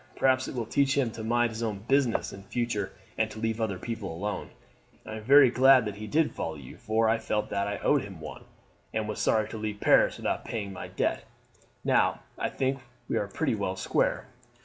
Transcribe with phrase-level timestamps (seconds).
[0.15, 3.61] Perhaps it will teach him to mind his own business in future and to leave
[3.61, 4.49] other people alone.
[5.05, 8.01] I am very glad that he did follow you; for I felt that I owed
[8.01, 8.45] him one,
[8.91, 11.25] and was sorry to leave Paris without paying my debt.
[11.83, 14.25] Now I think we are pretty well square."